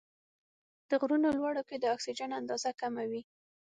د 0.89 0.91
غرونو 1.01 1.27
لوړو 1.37 1.61
کې 1.69 1.75
د 1.79 1.85
اکسیجن 1.95 2.29
اندازه 2.39 2.69
کمه 2.81 3.03
وي. 3.11 3.21